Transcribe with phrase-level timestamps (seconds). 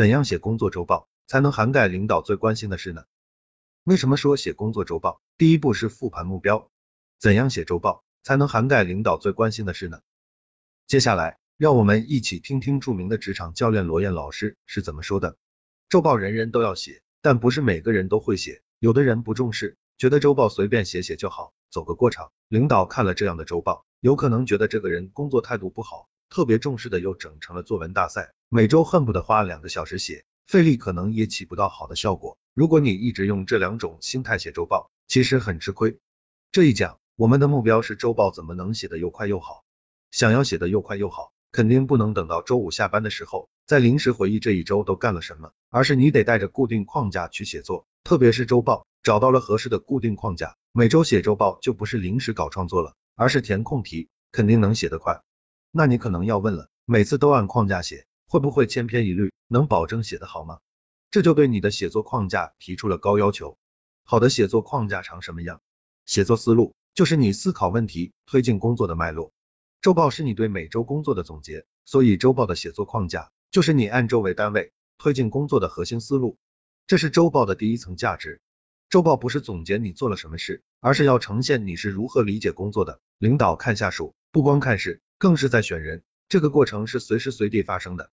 [0.00, 3.04] 怎样写工作周报才能涵盖领导最关心的事呢？
[3.84, 6.70] 为什么说写工作周报第一步是复盘目标？
[7.18, 10.00] 怎样写周报才能涵盖领导最关心的事呢？
[10.86, 15.36] 接下来，让我们一起听听著名的职场教练罗燕老师是怎么说的。
[15.90, 22.32] 周报人人都要写，但不是每个人都会写，有的人不重视，觉得周报随便写写就好，走个过场。
[22.48, 32.38] 领导看了这样的周报，有可能觉得这个人工作态度不好，特别重视的又整成了作文大赛，每周恨不得花两个小时写，费力可能也起不到好的效果。
[32.54, 35.98] 如果你一直用这两种心态写周报，其实很吃亏。
[36.52, 39.64] 这一讲，我们的目标是周报怎么能写得又快又好。
[40.12, 47.86] 想要写得又快又好，肯定不能等到周五下班的时候再临时回忆这一周都干了什么，而是你得带着固定框架去写作。
[48.04, 55.22] 特别是周报，找到了合适的固定框架，每周写周报就不是临时搞创作了，而是填空题，肯定能写得快。
[55.72, 59.32] 那你可能要问了，每次都按框架写，会不会千篇一律？
[59.46, 60.58] 能保证写得好吗？
[61.10, 63.56] 这就对你的写作框架提出了高要求。
[64.04, 65.60] 好的写作框架长什么样？
[66.06, 69.32] 写作思路就是你思考问题、推进工作的脉络。
[69.80, 76.36] 周报是你对每周工作的总结，所以周报的写作框架就是你按周为单位推进工作的核心思路。
[76.88, 78.40] 这是周报的第一层价值。
[78.88, 83.00] 周报不是总结你做了什么事，而是要呈现你是如何理解工作的。
[83.18, 86.02] 领导看下属，不光看事，更是在选人。
[86.28, 88.10] 这个过程是随时随地发生的。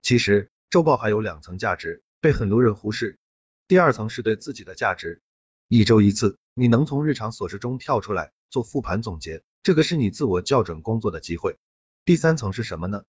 [0.00, 2.04] 其实周报还有两层价值。
[2.20, 3.18] 被很多人忽视。
[3.66, 5.22] 第二层是对自己的价值，
[5.68, 11.56] 一周一次，你能从日常琐事中跳出来做复盘总结，这个是你自我校准工作的机会。
[12.04, 13.04] 第三层是什么呢？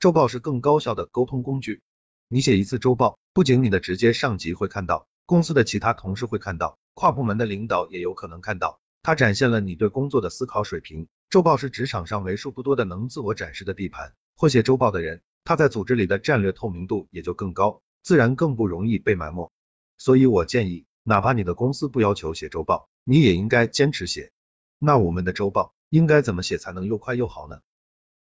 [0.00, 1.82] 周报是更高效的沟通工具。
[2.28, 8.80] 你写一次周报，不仅你的直接上级会看到，公司的其他同事会看到，跨部门的领导也有可能看到。
[9.04, 11.08] 它展现了你对工作的思考水平。
[11.28, 14.14] 周报是职场上为数不多的能自我展示的地盘。
[14.34, 17.82] 会写周报的人，他在组织里的战略透明度也就更高。
[18.02, 19.52] 自然更不容易被埋没，
[19.98, 24.32] 所以我建议，哪怕你的公司不要求写周报，你也应该坚持写。
[24.78, 27.60] 那我们的周报应该怎么写才能又快又好呢？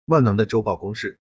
[0.06, 1.18] 万能的周报公式，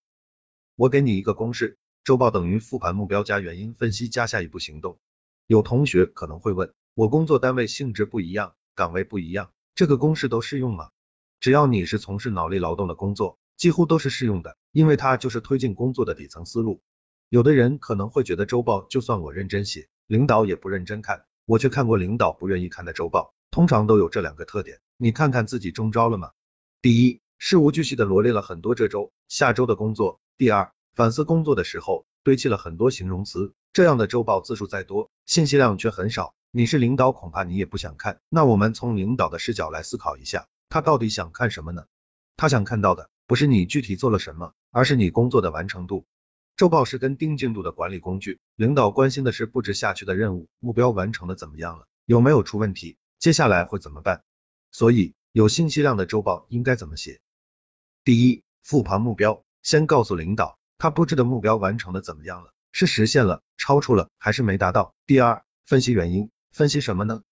[0.77, 4.99] 我给你一个公式：周报等于复盘目标加原因分析加下一步行动。
[5.47, 10.89] 有同学可能会问，我工作单位性质不一样，岗位不一样，这个公式都适用吗？
[11.39, 16.81] 只要你是从事脑力劳动的工作，几乎都是适用的，因为它就是推进工作的底层思路。
[17.29, 21.25] 有的人可能会觉得周报就算我认真写，领导也不认真看。
[21.45, 24.79] 我却看过领导不愿意看的周报，通常都有这两个特点。
[24.97, 26.31] 你看看自己中招了吗？
[26.81, 33.53] 第一，事无巨细的罗列了很多这周、下周的工作；第二，反思工作的时候堆砌了很多形容词。
[33.73, 36.33] 这样的周报字数再多，信息量却很少。
[36.55, 38.21] 你是领导，恐怕你也不想看。
[38.29, 41.87] 那我们从领导的视角来思考一下，他到底想看什么呢？
[42.37, 46.05] 他想看到的不是你具体做了什么，而是你工作的完成度。
[46.55, 54.21] 周报是跟定进度的管理工具，领导关心的是布置下去的任务目标完成的怎么样了，有没有出问题，接下来会怎么办？
[54.71, 57.19] 所以有信息量的周报应该怎么写？
[58.03, 64.93] 第一，复盘目标，先告诉领导他布置的目标完成的怎么样了，是实现了、超出了还是没达到？
[65.07, 67.23] 第二，分析原因，分析什么呢？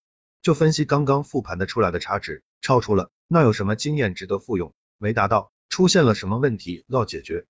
[0.42, 4.74] 就分析刚刚复盘的出来的差值，超出了，那有什么经验值得复用？
[4.98, 7.46] 没达到，出现了什么问题要解决？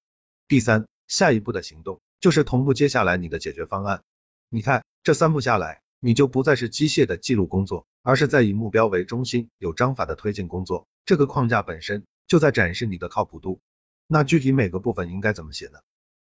[0.46, 0.86] 第三。
[1.08, 4.02] 下一步的行动就是同步接下来你的解决方案。
[4.48, 10.86] 你看这三步下来，你就不再是机械的记录工作，而是在以目标为中心、有章法的推进工作。
[11.04, 13.60] 这个框架本身就在展示你的靠谱度。
[14.06, 15.80] 那具体每个部分应该怎么写呢？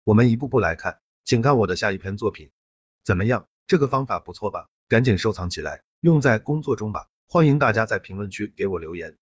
[0.06, 2.50] 我们一步步来看，请看我的下一篇作品。
[3.04, 3.48] 怎么样？
[3.66, 4.70] 这个方法不错吧？
[4.90, 7.08] 赶紧收藏起来，用在工作中吧。
[7.28, 9.16] 欢迎大家在评论区给我留言。